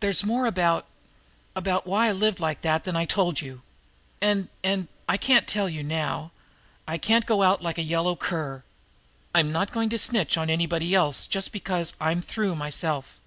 [0.00, 0.86] "There's more about
[1.54, 3.60] about why I lived like that than I told you.
[4.22, 6.30] And and I can't tell you now
[6.88, 8.64] I can't go out like a yellow cur
[9.34, 13.20] I'm not going to snitch on anybody else just because I'm through myself.